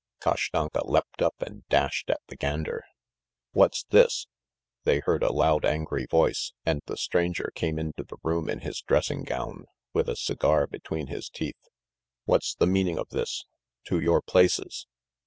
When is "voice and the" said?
6.09-6.97